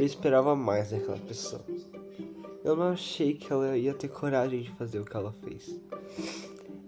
[0.00, 1.60] Eu esperava mais daquela pessoa.
[2.64, 5.78] Eu não achei que ela ia ter coragem de fazer o que ela fez.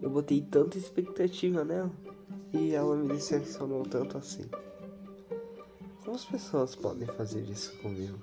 [0.00, 1.92] Eu botei tanta expectativa nela
[2.54, 4.46] e ela me decepcionou tanto assim.
[6.02, 8.18] Como as pessoas podem fazer isso comigo?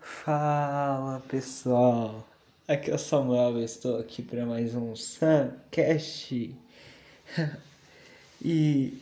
[0.00, 2.26] Fala pessoal,
[2.66, 6.56] aqui é o Samuel, estou aqui para mais um Suncast
[8.44, 9.00] e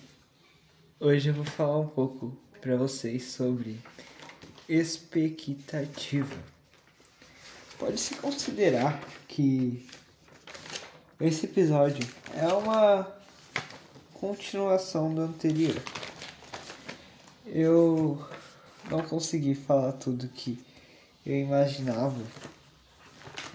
[1.01, 3.81] hoje eu vou falar um pouco para vocês sobre
[4.69, 6.37] expectativa.
[7.77, 9.85] Pode-se considerar que
[11.21, 13.13] esse episódio é uma
[14.15, 15.75] continuação do anterior.
[17.45, 18.25] Eu
[18.89, 20.57] não consegui falar tudo que
[21.27, 22.23] eu imaginava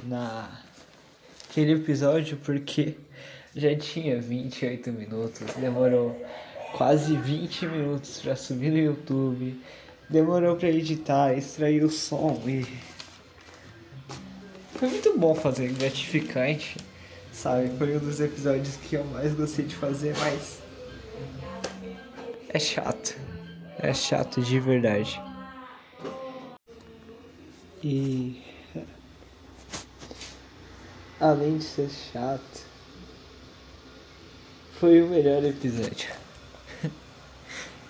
[0.03, 2.97] naquele episódio porque
[3.57, 6.15] já tinha 28 minutos, demorou
[6.73, 9.59] quase 20 minutos para subir no YouTube,
[10.07, 12.63] demorou para editar, extrair o som e
[14.75, 16.77] foi muito bom fazer, gratificante,
[17.33, 17.75] sabe?
[17.79, 20.61] Foi um dos episódios que eu mais gostei de fazer, mas
[22.49, 23.17] é chato.
[23.79, 25.19] É chato de verdade.
[27.83, 28.43] E
[31.19, 32.66] além de ser chato,
[34.79, 36.09] foi o melhor episódio.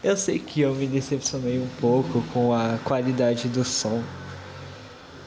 [0.04, 4.02] Eu sei que eu me decepcionei um pouco com a qualidade do som.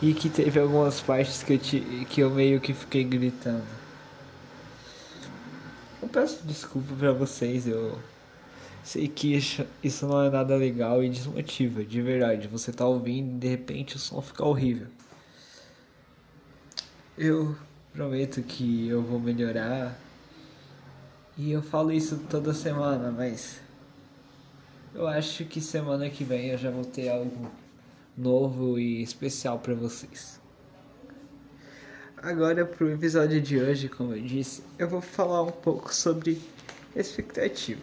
[0.01, 3.65] E que teve algumas partes que eu, te, que eu meio que fiquei gritando.
[6.01, 7.99] Eu peço desculpa pra vocês, eu
[8.83, 9.37] sei que
[9.83, 12.49] isso não é nada legal e desmotiva, de verdade.
[12.49, 14.87] Você tá ouvindo e de repente o som fica horrível.
[17.19, 17.55] Eu
[17.93, 19.99] prometo que eu vou melhorar.
[21.39, 23.61] E eu falo isso toda semana, mas
[24.95, 27.51] eu acho que semana que vem eu já vou ter algo
[28.17, 30.41] novo e especial para vocês.
[32.23, 36.39] Agora pro episódio de hoje, como eu disse, eu vou falar um pouco sobre
[36.95, 37.81] expectativa.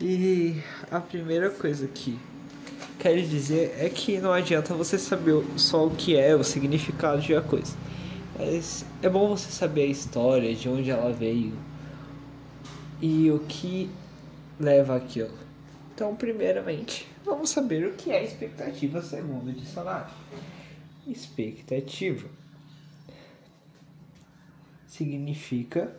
[0.00, 2.18] E a primeira coisa que
[2.98, 7.32] quero dizer é que não adianta você saber só o que é, o significado de
[7.32, 7.76] uma coisa.
[8.36, 11.52] Mas é bom você saber a história, de onde ela veio
[13.04, 13.90] e o que
[14.58, 15.36] leva aquilo.
[15.94, 20.10] Então, primeiramente, vamos saber o que é expectativa segundo o dicionário.
[21.06, 22.26] Expectativa
[24.86, 25.94] significa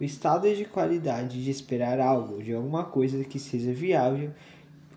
[0.00, 4.34] o estado de qualidade de esperar algo, de alguma coisa que seja viável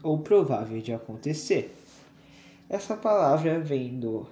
[0.01, 1.71] ou provável de acontecer.
[2.67, 4.25] Essa palavra vem do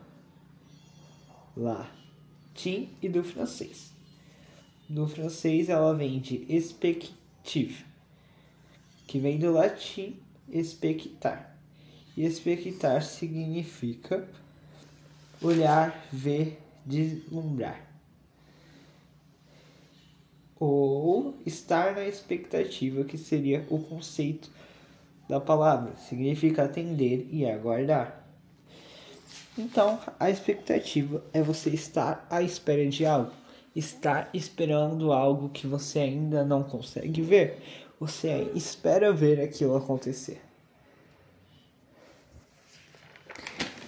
[1.56, 3.93] latim e do francês.
[4.90, 7.86] No francês ela vem de expectative,
[9.08, 10.18] que vem do latim
[10.50, 11.58] expectar.
[12.16, 14.28] E expectar significa
[15.42, 17.82] olhar, ver, deslumbrar.
[20.60, 24.50] Ou estar na expectativa, que seria o conceito
[25.28, 25.96] da palavra.
[25.98, 28.24] Significa atender e aguardar.
[29.58, 33.32] Então, a expectativa é você estar à espera de algo,
[33.76, 37.58] estar esperando algo que você ainda não consegue ver.
[38.00, 40.42] Você espera ver aquilo acontecer.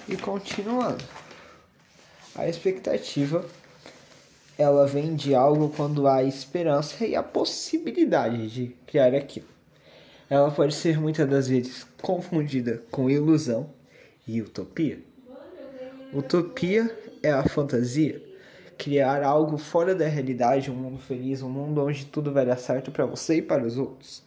[0.08, 1.04] E continuando.
[2.36, 3.46] A expectativa
[4.58, 9.48] ela vem de algo quando há esperança e a possibilidade de criar aquilo.
[10.30, 13.70] Ela pode ser muitas das vezes confundida com ilusão
[14.28, 15.00] e utopia.
[16.14, 16.90] Utopia
[17.22, 18.22] é a fantasia,
[18.78, 22.92] criar algo fora da realidade, um mundo feliz, um mundo onde tudo vai dar certo
[22.92, 24.24] para você e para os outros.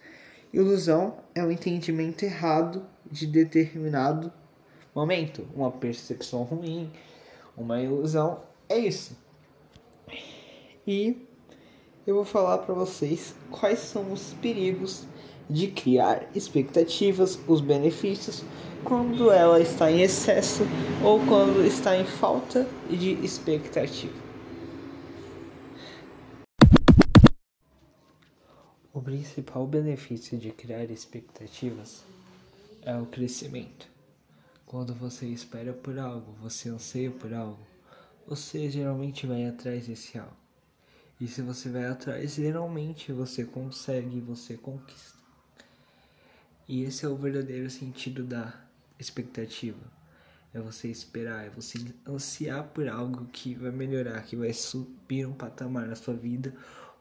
[0.52, 4.32] Ilusão é um entendimento errado de determinado
[4.94, 6.90] momento, uma percepção ruim,
[7.56, 9.16] uma ilusão, é isso.
[10.86, 11.26] E
[12.06, 15.06] eu vou falar para vocês quais são os perigos
[15.48, 18.42] de criar expectativas, os benefícios
[18.84, 20.62] quando ela está em excesso
[21.02, 24.27] ou quando está em falta de expectativa.
[29.08, 32.04] Principal benefício de criar expectativas
[32.82, 33.88] é o crescimento.
[34.66, 37.58] Quando você espera por algo, você anseia por algo,
[38.26, 40.36] você geralmente vai atrás desse algo.
[41.18, 45.16] E se você vai atrás, geralmente você consegue, você conquista.
[46.68, 48.62] E esse é o verdadeiro sentido da
[48.98, 49.90] expectativa.
[50.52, 55.32] É você esperar, é você ansiar por algo que vai melhorar, que vai subir um
[55.32, 56.54] patamar na sua vida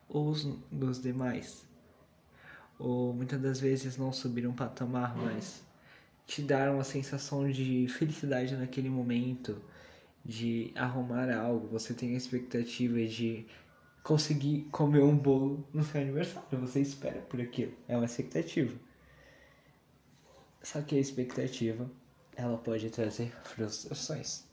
[0.08, 0.34] ou
[0.72, 1.67] nos demais.
[2.80, 5.64] Ou muitas das vezes não subir um patamar, mas
[6.26, 9.62] te dar uma sensação de felicidade naquele momento,
[10.24, 13.48] de arrumar algo, você tem a expectativa de
[14.04, 18.78] conseguir comer um bolo no seu aniversário, você espera por aquilo, é uma expectativa.
[20.62, 21.90] Só que a expectativa,
[22.36, 24.44] ela pode trazer frustrações.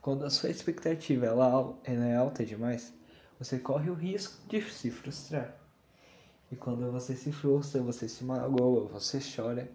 [0.00, 2.94] Quando a sua expectativa ela, é alta demais,
[3.38, 5.57] você corre o risco de se frustrar.
[6.50, 9.70] E quando você se frustra, você se magoa, você chora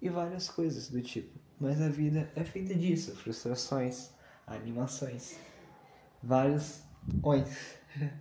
[0.00, 1.38] e várias coisas do tipo.
[1.58, 4.10] Mas a vida é feita disso, frustrações,
[4.46, 5.36] animações,
[6.22, 6.80] vários
[7.22, 7.44] oi.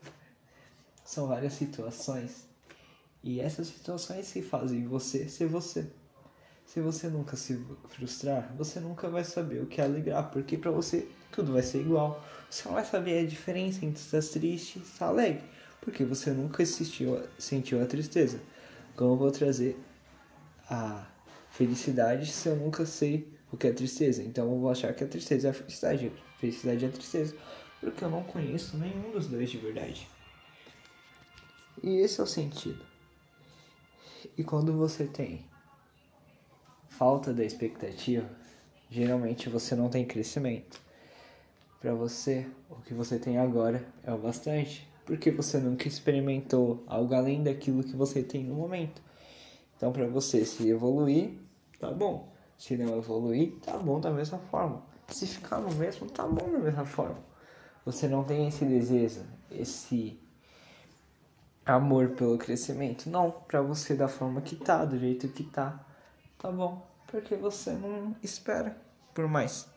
[1.03, 2.47] São várias situações.
[3.23, 5.91] E essas situações que fazem você ser você.
[6.65, 10.71] Se você nunca se frustrar, você nunca vai saber o que é alegrar, porque para
[10.71, 12.23] você tudo vai ser igual.
[12.49, 15.43] Você não vai saber a diferença entre estar triste e estar alegre,
[15.81, 18.39] porque você nunca assistiu, sentiu a tristeza.
[18.95, 19.77] Como eu vou trazer
[20.69, 21.07] a
[21.49, 24.21] felicidade se eu nunca sei o que é tristeza?
[24.21, 27.35] Então eu vou achar que a tristeza é a felicidade, a felicidade é a tristeza,
[27.79, 30.07] porque eu não conheço nenhum dos dois de verdade.
[31.83, 32.85] E esse é o sentido.
[34.37, 35.43] E quando você tem
[36.89, 38.29] falta da expectativa,
[38.89, 40.79] geralmente você não tem crescimento.
[41.79, 47.13] Para você, o que você tem agora é o bastante, porque você nunca experimentou algo
[47.13, 49.01] além daquilo que você tem no momento.
[49.75, 51.39] Então, para você se evoluir,
[51.79, 52.31] tá bom.
[52.57, 54.83] Se não evoluir, tá bom da mesma forma.
[55.07, 57.17] Se ficar no mesmo, tá bom da mesma forma.
[57.85, 60.19] Você não tem esse desejo, esse
[61.65, 63.09] amor pelo crescimento.
[63.09, 65.83] Não, para você da forma que tá, do jeito que tá,
[66.37, 68.75] tá bom porque você não espera
[69.13, 69.67] por mais.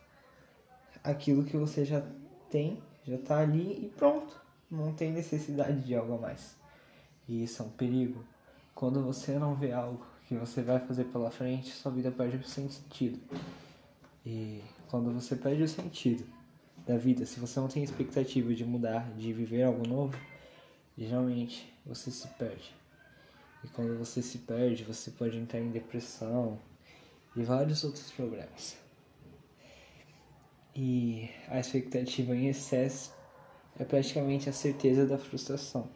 [1.03, 2.01] Aquilo que você já
[2.49, 4.41] tem, já tá ali e pronto.
[4.69, 6.55] Não tem necessidade de algo a mais.
[7.27, 8.23] E isso é um perigo.
[8.73, 12.43] Quando você não vê algo que você vai fazer pela frente, sua vida perde o
[12.43, 13.19] sentido.
[14.25, 16.25] E quando você perde o sentido
[16.85, 20.17] da vida, se você não tem expectativa de mudar, de viver algo novo,
[20.97, 22.75] geralmente você se perde.
[23.63, 26.59] E quando você se perde, você pode entrar em depressão,
[27.35, 28.77] e vários outros problemas.
[30.73, 33.13] E a expectativa em excesso
[33.79, 35.87] é praticamente a certeza da frustração.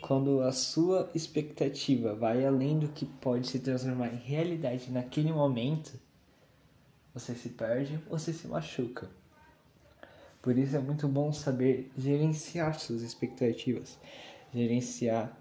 [0.00, 5.98] Quando a sua expectativa vai além do que pode se transformar em realidade naquele momento,
[7.12, 9.08] você se perde, você se machuca.
[10.42, 13.98] Por isso é muito bom saber gerenciar suas expectativas,
[14.54, 15.36] gerenciar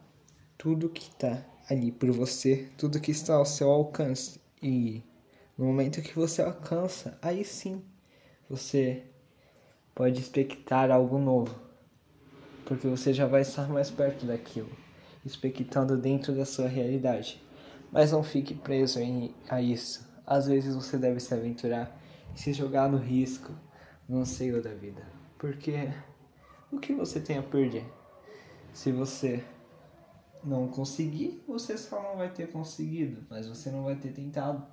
[0.57, 5.03] tudo que está ali por você, tudo que está ao seu alcance e
[5.57, 7.83] no momento que você alcança, aí sim
[8.49, 9.03] você
[9.95, 11.55] pode expectar algo novo,
[12.65, 14.69] porque você já vai estar mais perto daquilo,
[15.25, 17.41] expectando dentro da sua realidade.
[17.91, 20.05] Mas não fique preso em, a isso.
[20.27, 21.97] Às vezes você deve se aventurar
[22.35, 23.53] e se jogar no risco,
[24.07, 25.01] no anseio da vida,
[25.39, 25.89] porque
[26.71, 27.85] o que você tem a perder?
[28.73, 29.43] Se você
[30.43, 34.63] não conseguir, você só não vai ter conseguido, mas você não vai ter tentado.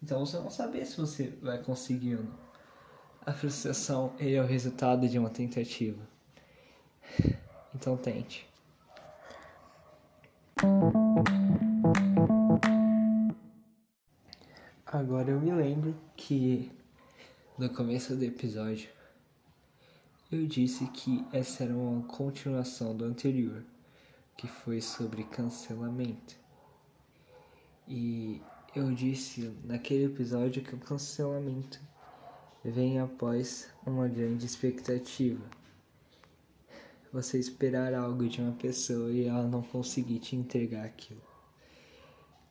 [0.00, 2.51] Então você não saber se você vai conseguir ou não.
[3.24, 6.02] A frustração é o resultado de uma tentativa.
[7.72, 8.44] Então tente.
[14.84, 16.72] Agora eu me lembro que
[17.56, 18.90] no começo do episódio
[20.32, 23.64] eu disse que essa era uma continuação do anterior,
[24.36, 26.34] que foi sobre cancelamento.
[27.86, 28.42] E
[28.74, 31.80] eu disse naquele episódio que o cancelamento
[32.64, 35.44] vem após uma grande expectativa.
[37.12, 41.20] Você esperar algo de uma pessoa e ela não conseguir te entregar aquilo.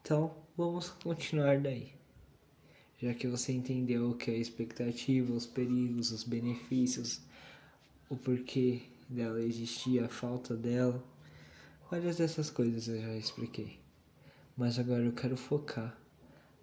[0.02, 1.94] Então, vamos continuar daí.
[3.00, 7.22] Já que você entendeu o que é a expectativa, os perigos, os benefícios,
[8.10, 11.04] o porquê dela existir, a falta dela,
[11.90, 13.80] várias dessas coisas eu já expliquei.
[14.56, 15.98] Mas agora eu quero focar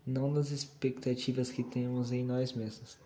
[0.07, 2.97] não nas expectativas que temos em nós mesmos,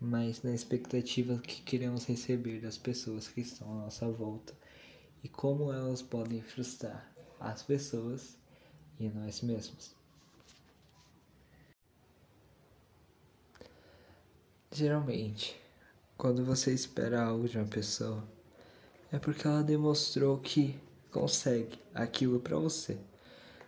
[0.00, 4.54] mas na expectativa que queremos receber das pessoas que estão à nossa volta
[5.22, 8.36] e como elas podem frustrar as pessoas
[8.98, 9.94] e nós mesmos.
[14.70, 15.56] Geralmente,
[16.16, 18.22] quando você espera algo de uma pessoa,
[19.10, 20.78] é porque ela demonstrou que
[21.10, 22.98] consegue aquilo para você.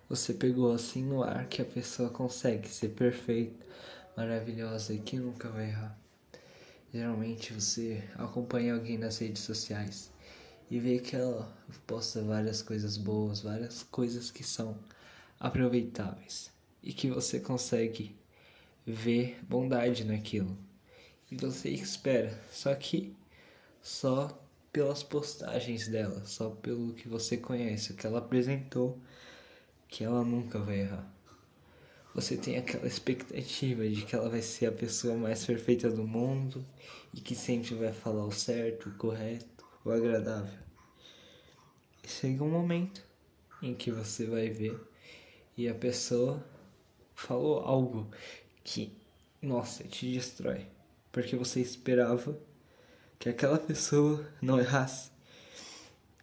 [0.09, 3.65] Você pegou assim no ar que a pessoa consegue ser perfeita,
[4.17, 6.00] maravilhosa e que nunca vai errar.
[6.93, 10.11] Geralmente você acompanha alguém nas redes sociais
[10.69, 11.49] e vê que ela
[11.87, 14.77] posta várias coisas boas, várias coisas que são
[15.39, 16.51] aproveitáveis
[16.83, 18.17] e que você consegue
[18.85, 20.59] ver bondade naquilo.
[21.31, 23.15] E você espera, só que
[23.81, 24.37] só
[24.73, 28.99] pelas postagens dela, só pelo que você conhece, o que ela apresentou,
[29.89, 31.20] que ela nunca vai errar.
[32.15, 36.67] Você tem aquela expectativa de que ela vai ser a pessoa mais perfeita do mundo
[37.15, 40.59] e que sempre vai falar o certo, o correto, o agradável.
[42.03, 43.01] E chega um momento
[43.63, 44.77] em que você vai ver
[45.57, 46.45] e a pessoa
[47.15, 48.11] falou algo
[48.65, 48.93] que,
[49.41, 50.67] nossa, te destrói,
[51.13, 52.37] porque você esperava
[53.21, 55.11] que aquela pessoa não errasse.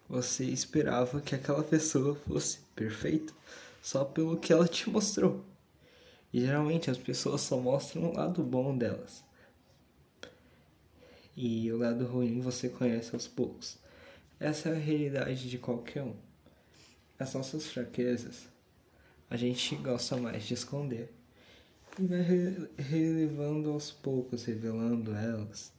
[0.09, 3.33] Você esperava que aquela pessoa fosse perfeita
[3.81, 5.45] só pelo que ela te mostrou.
[6.33, 9.23] E geralmente as pessoas só mostram o lado bom delas.
[11.35, 13.77] E o lado ruim você conhece aos poucos.
[14.39, 16.15] Essa é a realidade de qualquer um.
[17.19, 18.47] As nossas fraquezas
[19.29, 21.11] a gente gosta mais de esconder.
[21.99, 22.21] E vai
[22.77, 25.73] relevando aos poucos, revelando elas.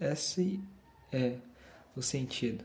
[0.00, 0.60] Esse
[1.12, 1.36] é
[1.94, 2.64] o sentido.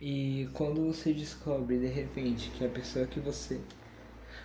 [0.00, 3.60] E quando você descobre de repente que a pessoa que você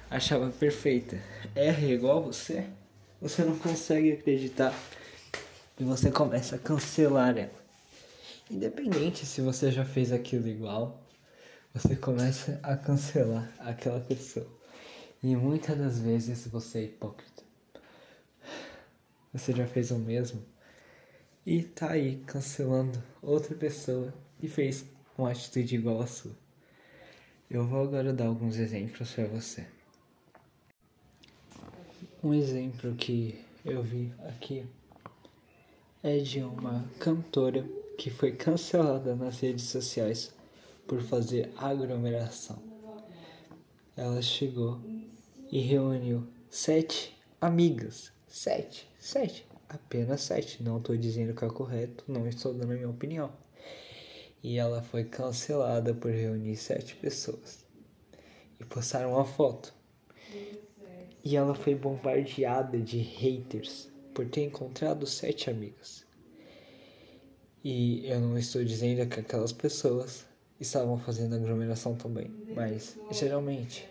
[0.10, 1.22] achava perfeita
[1.54, 2.66] erra igual você,
[3.22, 4.74] você não consegue acreditar
[5.80, 7.68] e você começa a cancelar ela.
[8.50, 11.04] Independente se você já fez aquilo igual,
[11.74, 14.48] você começa a cancelar aquela pessoa.
[15.22, 17.44] E muitas das vezes você é hipócrita.
[19.34, 20.44] Você já fez o mesmo
[21.46, 24.86] e tá aí cancelando outra pessoa e fez
[25.18, 26.36] uma atitude igual a sua.
[27.50, 29.77] Eu vou agora dar alguns exemplos para você.
[32.28, 34.66] Um exemplo que eu vi aqui
[36.04, 37.66] é de uma cantora
[37.98, 40.34] que foi cancelada nas redes sociais
[40.86, 42.62] por fazer aglomeração.
[43.96, 44.78] Ela chegou
[45.50, 48.12] e reuniu sete amigas.
[48.28, 50.62] Sete, sete, apenas sete.
[50.62, 53.32] Não estou dizendo que é correto, não estou dando a minha opinião.
[54.44, 57.64] E ela foi cancelada por reunir sete pessoas.
[58.60, 59.74] E postaram uma foto.
[61.24, 66.06] E ela foi bombardeada de haters por ter encontrado sete amigas.
[67.64, 70.26] E eu não estou dizendo que aquelas pessoas
[70.60, 73.88] estavam fazendo aglomeração também, mas geralmente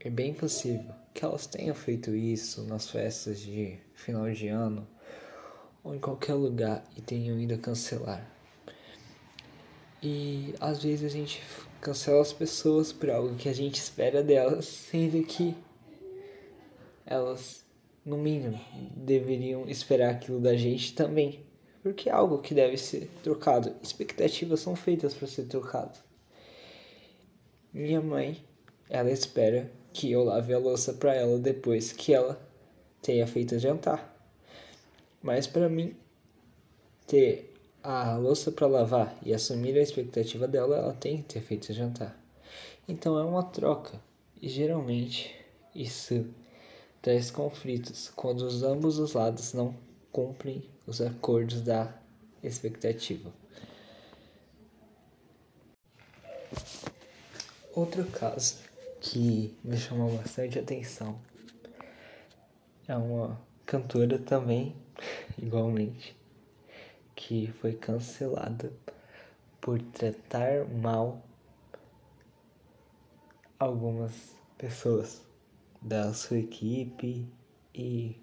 [0.00, 4.86] é bem possível que elas tenham feito isso nas festas de final de ano
[5.82, 8.24] ou em qualquer lugar e tenham ido cancelar.
[10.02, 11.42] E às vezes a gente
[11.80, 15.56] cancela as pessoas por algo que a gente espera delas, sendo que
[17.06, 17.64] elas,
[18.04, 18.60] no mínimo,
[18.96, 21.46] deveriam esperar aquilo da gente também
[21.86, 23.72] porque é algo que deve ser trocado.
[23.80, 25.96] Expectativas são feitas para ser trocado.
[27.72, 28.42] Minha mãe,
[28.90, 32.44] ela espera que eu lave a louça para ela depois que ela
[33.00, 34.12] tenha feito jantar.
[35.22, 35.94] Mas para mim
[37.06, 41.72] ter a louça para lavar e assumir a expectativa dela, ela tem que ter feito
[41.72, 42.20] jantar.
[42.88, 44.00] Então é uma troca.
[44.42, 45.32] E geralmente
[45.72, 46.26] isso
[47.06, 49.72] traz conflitos quando os ambos os lados não
[50.10, 51.94] cumprem os acordos da
[52.42, 53.32] expectativa.
[57.72, 58.56] Outro caso
[59.00, 61.16] que me chamou bastante atenção
[62.88, 64.74] é uma cantora também,
[65.38, 66.16] igualmente,
[67.14, 68.72] que foi cancelada
[69.60, 71.22] por tratar mal
[73.60, 74.12] algumas
[74.58, 75.24] pessoas
[75.80, 77.26] da sua equipe
[77.74, 78.16] e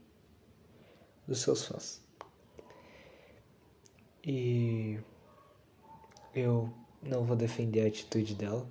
[1.28, 2.02] dos seus fãs.
[4.26, 5.00] E
[6.34, 8.68] eu não vou defender a atitude dela.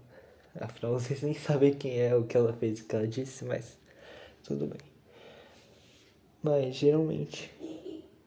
[0.61, 3.79] Afinal, vocês nem sabem quem é o que ela fez o que ela disse, mas
[4.43, 4.81] tudo bem.
[6.43, 7.53] Mas geralmente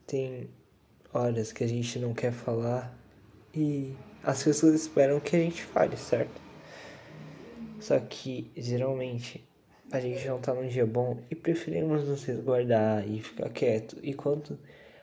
[0.07, 0.49] tem
[1.13, 2.97] horas que a gente não quer falar
[3.53, 6.41] e as pessoas esperam que a gente fale, certo?
[7.79, 9.45] Só que geralmente
[9.95, 13.97] a gente não tá num dia bom e preferimos nos resguardar e ficar quieto.
[14.03, 14.59] E quando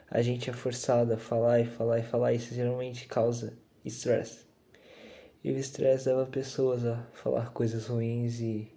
[0.09, 4.45] a gente é forçado a falar e falar e falar, isso geralmente causa estresse.
[5.43, 8.71] E o estresse leva pessoas a falar coisas ruins e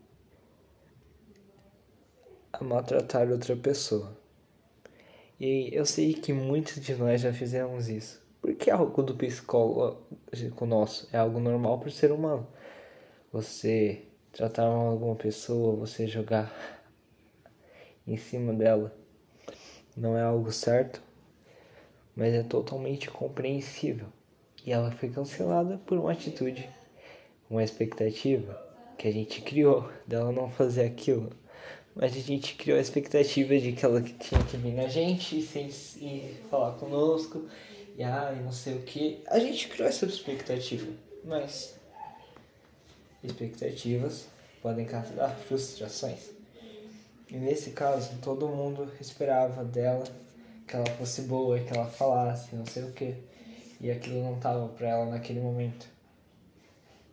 [2.53, 4.19] a maltratar outra pessoa.
[5.39, 8.25] E eu sei que muitos de nós já fizemos isso.
[8.41, 9.99] Porque é algo do psicólogo
[10.67, 12.49] nosso, é algo normal para o ser humano.
[13.31, 14.07] Você
[14.37, 16.55] tratar mal alguma pessoa, você jogar
[18.07, 18.95] em cima dela,
[19.97, 21.03] não é algo certo,
[22.15, 24.09] mas é totalmente compreensível.
[24.65, 26.69] E ela foi cancelada por uma atitude
[27.49, 28.61] uma expectativa
[28.99, 31.31] que a gente criou dela não fazer aquilo.
[31.95, 36.05] Mas a gente criou a expectativa de que ela tinha que vir na gente e,
[36.05, 37.47] e falar conosco.
[37.97, 39.23] E ai, não sei o que.
[39.29, 40.93] A gente criou essa expectativa.
[41.25, 41.79] Mas
[43.23, 44.27] expectativas
[44.63, 46.31] podem causar frustrações.
[47.29, 50.05] E nesse caso, todo mundo esperava dela
[50.67, 53.15] que ela fosse boa, que ela falasse, não sei o que.
[53.81, 55.87] E aquilo não tava pra ela naquele momento.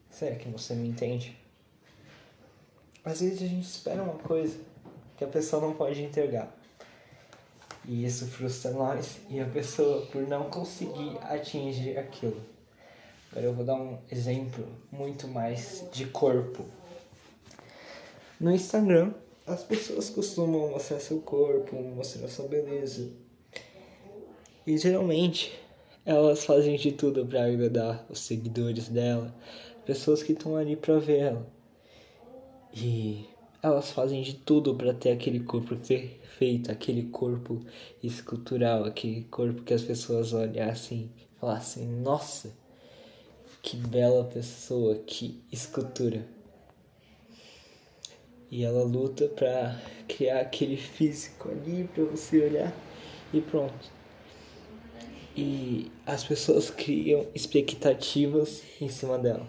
[0.10, 1.36] Será que você me entende?
[3.04, 4.58] Às vezes a gente espera uma coisa
[5.18, 6.56] que a pessoa não pode entregar.
[7.86, 12.42] E isso frustra nós e a pessoa por não conseguir atingir aquilo.
[13.34, 16.64] Agora eu vou dar um exemplo muito mais de corpo.
[18.40, 19.12] No Instagram,
[19.48, 23.10] as pessoas costumam mostrar seu corpo, mostrar sua beleza.
[24.68, 25.52] E geralmente
[26.06, 29.34] elas fazem de tudo para agradar os seguidores dela,
[29.84, 31.48] pessoas que estão ali para ver ela.
[32.72, 33.26] E
[33.64, 37.60] elas fazem de tudo para ter aquele corpo perfeito, aquele corpo
[38.04, 42.62] escultural, aquele corpo que as pessoas olhassem e falassem: Nossa,
[43.64, 46.24] que bela pessoa, que escultura.
[48.52, 52.72] E ela luta para criar aquele físico ali para você olhar
[53.34, 53.92] e pronto.
[55.36, 59.48] E as pessoas criam expectativas em cima dela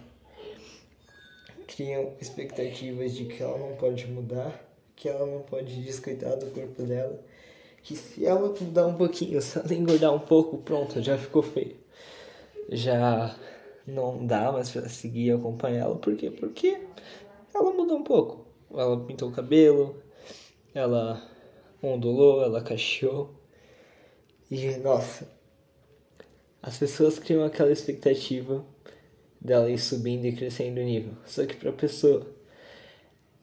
[1.67, 6.83] criam expectativas de que ela não pode mudar, que ela não pode descuidar do corpo
[6.83, 7.21] dela,
[7.83, 11.77] que se ela mudar um pouquinho, se ela engordar um pouco, pronto, já ficou feio.
[12.71, 13.37] Já
[13.87, 16.31] não dá mais pra seguir e acompanhar ela, por quê?
[16.31, 16.81] Porque
[17.55, 18.47] ela mudou um pouco.
[18.73, 20.03] Ela pintou o cabelo,
[20.75, 21.23] ela
[21.83, 23.35] ondulou, ela cacheou.
[24.51, 25.29] E nossa,
[26.63, 28.65] as pessoas criam aquela expectativa
[29.41, 31.13] dela ir subindo e crescendo o nível.
[31.27, 32.27] Só que para a pessoa,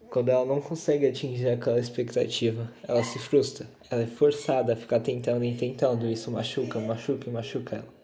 [0.09, 3.67] quando ela não consegue atingir aquela expectativa, ela se frustra.
[3.89, 6.09] Ela é forçada a ficar tentando e tentando.
[6.09, 8.00] Isso machuca, machuca e machuca ela.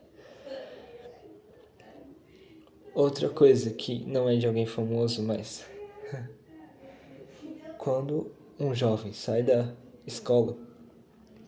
[2.98, 5.64] Outra coisa que não é de alguém famoso, mas.
[7.78, 9.72] quando um jovem sai da
[10.08, 10.58] escola,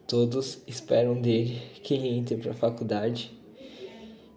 [0.07, 3.35] todos esperam dele que ele entre para faculdade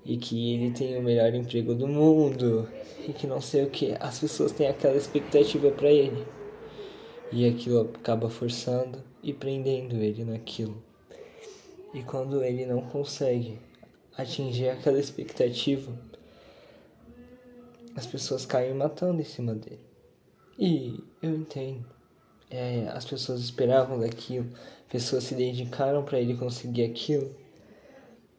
[0.06, 2.66] e que ele tem o melhor emprego do mundo
[3.06, 3.94] e que não sei o que.
[4.00, 6.24] As pessoas têm aquela expectativa para ele
[7.30, 10.82] e aquilo acaba forçando e prendendo ele naquilo.
[11.92, 13.58] E quando ele não consegue
[14.16, 15.92] atingir aquela expectativa,
[17.94, 19.84] as pessoas caem matando em cima dele.
[20.58, 21.84] E eu entendo.
[22.50, 24.46] É, as pessoas esperavam daquilo,
[24.88, 27.34] pessoas se dedicaram para ele conseguir aquilo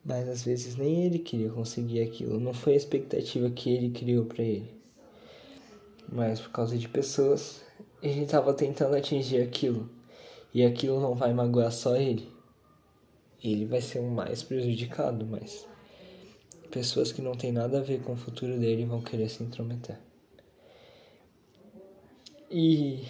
[0.06, 4.26] mas às vezes nem ele queria conseguir aquilo, não foi a expectativa que ele criou
[4.26, 4.70] para ele.
[6.12, 7.64] Mas por causa de pessoas,
[8.02, 9.90] ele estava tentando atingir aquilo.
[10.54, 12.30] E aquilo não vai magoar só ele.
[13.42, 15.66] Ele vai ser o mais prejudicado, mas
[16.74, 20.00] pessoas que não tem nada a ver com o futuro dele vão querer se intrometer.
[22.50, 23.06] E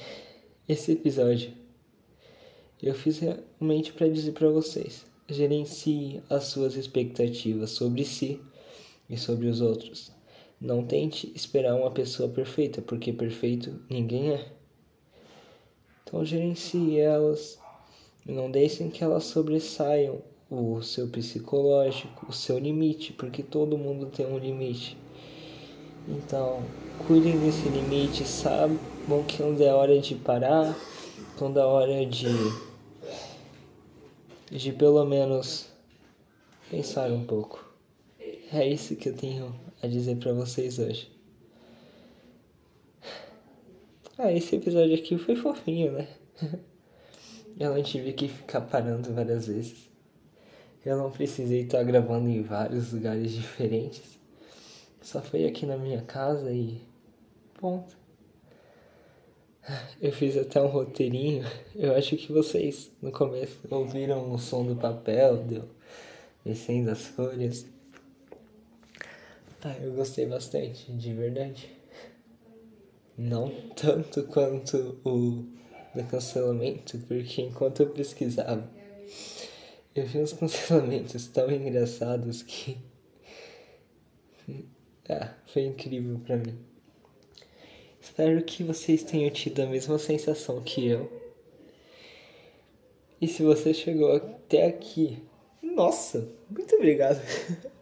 [0.68, 1.54] esse episódio
[2.82, 8.42] eu fiz realmente para dizer para vocês Gerencie as suas expectativas sobre si
[9.10, 10.12] e sobre os outros.
[10.60, 14.52] Não tente esperar uma pessoa perfeita, porque perfeito ninguém é.
[16.04, 17.58] Então gerencie elas
[18.26, 20.22] não deixem que elas sobressaiam
[20.54, 24.96] o seu psicológico, o seu limite, porque todo mundo tem um limite.
[26.08, 26.62] Então,
[27.08, 30.78] cuidem desse limite, saibam que quando é hora de parar,
[31.38, 32.28] quando é hora de
[34.52, 35.68] de pelo menos
[36.70, 37.68] pensar um pouco.
[38.52, 41.12] É isso que eu tenho a dizer para vocês hoje.
[44.16, 46.08] Ah, esse episódio aqui foi fofinho, né?
[47.60, 49.93] Eu não tive que ficar parando várias vezes.
[50.86, 54.20] Eu não precisei estar gravando em vários lugares diferentes.
[55.02, 56.82] Só foi aqui na minha casa e.
[57.60, 57.98] Ponto.
[60.02, 61.46] Eu fiz até um roteirinho.
[61.76, 65.70] Eu acho que vocês no começo ouviram o som do papel, deu
[66.44, 67.66] descendo as folhas.
[69.64, 71.70] Ah, eu gostei bastante, de verdade.
[73.18, 75.46] Não tanto quanto o
[75.96, 78.68] do cancelamento, porque enquanto eu pesquisava,
[79.96, 82.78] eu vi uns cancelamentos tão engraçados que.
[85.10, 86.58] Ah, foi incrível para mim.
[88.00, 91.12] Espero que vocês tenham tido a mesma sensação que eu.
[93.20, 95.22] E se você chegou até aqui,
[95.62, 97.22] nossa, muito obrigado.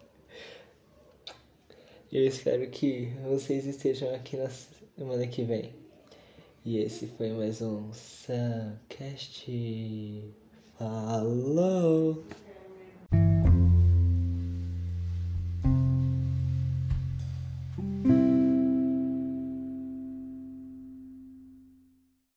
[2.12, 5.76] Eu espero que vocês estejam aqui na semana que vem.
[6.66, 9.48] E esse foi mais um Suncast.
[10.82, 12.18] Hello.